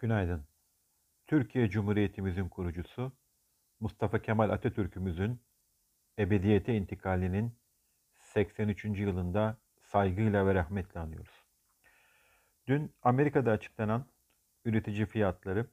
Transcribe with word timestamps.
Günaydın. 0.00 0.44
Türkiye 1.26 1.70
Cumhuriyetimizin 1.70 2.48
kurucusu 2.48 3.12
Mustafa 3.80 4.22
Kemal 4.22 4.50
Atatürk'ümüzün 4.50 5.40
ebediyete 6.18 6.76
intikalinin 6.76 7.58
83. 8.16 8.84
yılında 8.84 9.56
saygıyla 9.80 10.46
ve 10.46 10.54
rahmetle 10.54 11.00
anıyoruz. 11.00 11.44
Dün 12.66 12.94
Amerika'da 13.02 13.50
açıklanan 13.50 14.06
üretici 14.64 15.06
fiyatları 15.06 15.66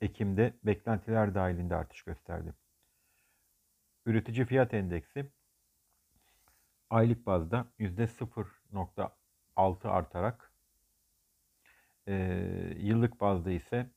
Ekim'de 0.00 0.54
beklentiler 0.64 1.34
dahilinde 1.34 1.74
artış 1.74 2.02
gösterdi. 2.02 2.54
Üretici 4.06 4.44
fiyat 4.44 4.74
endeksi 4.74 5.30
aylık 6.90 7.26
bazda 7.26 7.66
%0.6 7.78 9.88
artarak 9.88 10.47
e, 12.08 12.14
yıllık 12.78 13.20
bazda 13.20 13.50
ise 13.50 13.90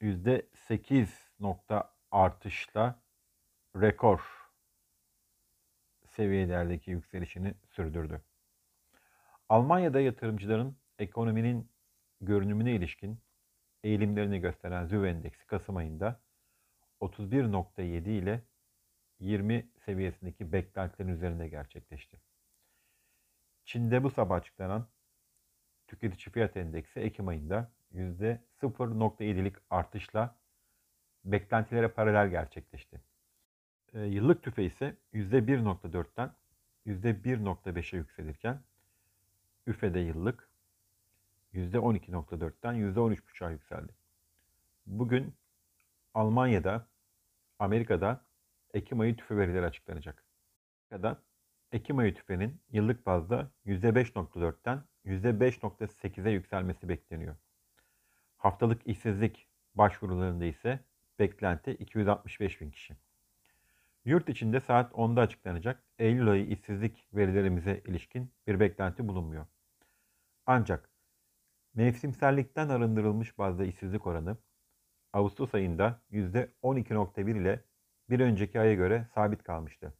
%8 0.00 1.06
nokta 1.40 1.94
artışla 2.10 3.02
rekor 3.76 4.20
seviyelerdeki 6.06 6.90
yükselişini 6.90 7.54
sürdürdü. 7.70 8.20
Almanya'da 9.48 10.00
yatırımcıların 10.00 10.76
ekonominin 10.98 11.70
görünümüne 12.20 12.72
ilişkin 12.72 13.20
eğilimlerini 13.84 14.40
gösteren 14.40 14.86
ZÜV 14.86 15.04
endeksi 15.04 15.46
Kasım 15.46 15.76
ayında 15.76 16.20
31.7 17.00 18.10
ile 18.10 18.42
20 19.20 19.68
seviyesindeki 19.84 20.52
beklentilerin 20.52 21.08
üzerinde 21.08 21.48
gerçekleşti. 21.48 22.20
Çin'de 23.64 24.02
bu 24.02 24.10
sabah 24.10 24.36
açıklanan 24.36 24.88
tüketici 25.92 26.32
fiyat 26.32 26.56
endeksi 26.56 27.00
Ekim 27.00 27.28
ayında 27.28 27.70
%0.7'lik 27.94 29.56
artışla 29.70 30.36
beklentilere 31.24 31.88
paralel 31.88 32.28
gerçekleşti. 32.30 33.00
E, 33.94 34.00
yıllık 34.00 34.42
tüfe 34.42 34.64
ise 34.64 34.96
%1.4'ten 35.14 36.32
%1.5'e 36.86 37.98
yükselirken 37.98 38.60
üfede 39.66 40.00
yıllık 40.00 40.48
%12.4'ten 41.54 42.74
%13.5'a 42.74 43.50
yükseldi. 43.50 43.92
Bugün 44.86 45.34
Almanya'da, 46.14 46.86
Amerika'da 47.58 48.24
Ekim 48.74 49.00
ayı 49.00 49.16
tüfe 49.16 49.36
verileri 49.36 49.66
açıklanacak. 49.66 50.24
Amerika'da 50.90 51.22
Ekim 51.72 51.98
ayı 51.98 52.14
tüfenin 52.14 52.60
yıllık 52.70 53.06
bazda 53.06 53.50
%5.4'ten 53.66 54.82
%5.8'e 55.06 56.30
yükselmesi 56.30 56.88
bekleniyor. 56.88 57.36
Haftalık 58.36 58.86
işsizlik 58.86 59.48
başvurularında 59.74 60.44
ise 60.44 60.80
beklenti 61.18 61.70
265 61.70 62.60
bin 62.60 62.70
kişi. 62.70 62.96
Yurt 64.04 64.28
içinde 64.28 64.60
saat 64.60 64.92
10'da 64.92 65.20
açıklanacak 65.20 65.82
Eylül 65.98 66.28
ayı 66.28 66.46
işsizlik 66.46 67.08
verilerimize 67.14 67.80
ilişkin 67.84 68.30
bir 68.46 68.60
beklenti 68.60 69.08
bulunmuyor. 69.08 69.46
Ancak 70.46 70.90
mevsimsellikten 71.74 72.68
arındırılmış 72.68 73.38
bazda 73.38 73.64
işsizlik 73.64 74.06
oranı 74.06 74.36
Ağustos 75.12 75.54
ayında 75.54 76.00
%12.1 76.12 77.40
ile 77.40 77.64
bir 78.10 78.20
önceki 78.20 78.60
aya 78.60 78.74
göre 78.74 79.06
sabit 79.14 79.42
kalmıştı. 79.42 79.94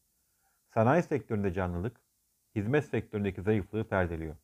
Sanayi 0.74 1.02
sektöründe 1.02 1.52
canlılık, 1.52 2.00
hizmet 2.54 2.84
sektöründeki 2.84 3.42
zayıflığı 3.42 3.88
perdeliyor. 3.88 4.36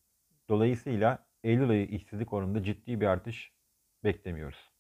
Dolayısıyla 0.49 1.27
Eylül 1.45 1.71
ayı 1.71 1.87
işsizlik 1.87 2.33
oranında 2.33 2.63
ciddi 2.63 3.01
bir 3.01 3.07
artış 3.07 3.53
beklemiyoruz. 4.05 4.71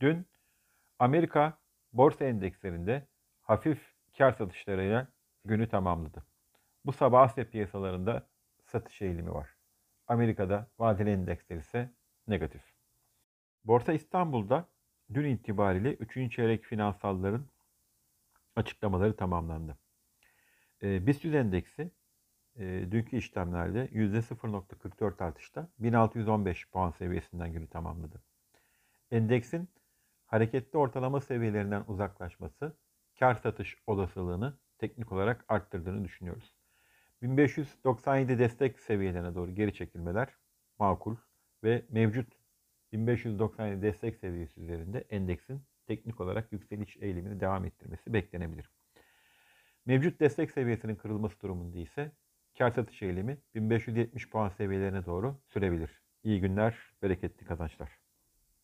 Dün 0.00 0.26
Amerika 0.98 1.58
borsa 1.92 2.24
endekslerinde 2.24 3.08
hafif 3.40 3.94
kar 4.18 4.32
satışlarıyla 4.32 5.08
günü 5.44 5.68
tamamladı. 5.68 6.26
Bu 6.84 6.92
sabah 6.92 7.22
Asya 7.22 7.50
piyasalarında 7.50 8.28
satış 8.64 9.02
eğilimi 9.02 9.34
var. 9.34 9.50
Amerika'da 10.06 10.70
vadeli 10.78 11.10
endeksler 11.10 11.56
ise 11.56 11.94
negatif. 12.28 12.62
Borsa 13.64 13.92
İstanbul'da 13.92 14.68
dün 15.14 15.24
itibariyle 15.24 15.94
3. 15.94 16.34
çeyrek 16.34 16.64
finansalların 16.64 17.46
açıklamaları 18.56 19.16
tamamlandı. 19.16 19.78
E, 20.82 21.06
BIST 21.06 21.24
100 21.24 21.34
endeksi 21.34 21.90
e, 22.58 22.64
dünkü 22.90 23.16
işlemlerde 23.16 23.86
%0.44 23.86 25.24
artışta 25.24 25.68
1615 25.78 26.70
puan 26.70 26.90
seviyesinden 26.90 27.52
günü 27.52 27.66
tamamladı. 27.66 28.22
Endeksin 29.10 29.68
hareketli 30.26 30.78
ortalama 30.78 31.20
seviyelerinden 31.20 31.84
uzaklaşması 31.88 32.76
kar 33.18 33.34
satış 33.34 33.76
olasılığını 33.86 34.58
teknik 34.78 35.12
olarak 35.12 35.44
arttırdığını 35.48 36.04
düşünüyoruz. 36.04 36.54
1597 37.22 38.38
destek 38.38 38.80
seviyelerine 38.80 39.34
doğru 39.34 39.54
geri 39.54 39.74
çekilmeler 39.74 40.28
makul 40.78 41.16
ve 41.64 41.84
mevcut 41.88 42.32
1597 42.92 43.82
destek 43.82 44.16
seviyesi 44.16 44.60
üzerinde 44.60 45.04
endeksin 45.10 45.62
teknik 45.86 46.20
olarak 46.20 46.52
yükseliş 46.52 46.96
eğilimini 46.96 47.40
devam 47.40 47.64
ettirmesi 47.64 48.12
beklenebilir. 48.12 48.70
Mevcut 49.86 50.20
destek 50.20 50.50
seviyesinin 50.50 50.96
kırılması 50.96 51.40
durumunda 51.40 51.78
ise 51.78 52.12
kar 52.58 52.70
satış 52.70 53.02
eğilimi 53.02 53.38
1570 53.54 54.30
puan 54.30 54.48
seviyelerine 54.48 55.06
doğru 55.06 55.40
sürebilir. 55.48 56.02
İyi 56.24 56.40
günler, 56.40 56.78
bereketli 57.02 57.46
kazançlar. 57.46 58.03